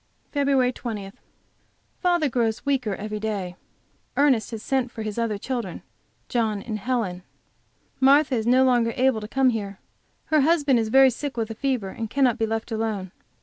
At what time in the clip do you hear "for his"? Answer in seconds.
4.89-5.19